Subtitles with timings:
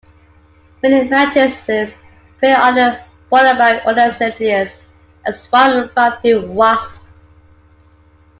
[0.81, 1.93] Many mantises
[2.39, 2.73] prey on
[3.31, 4.79] "Polybia occidentalis",
[5.27, 6.99] a swarm founding wasp.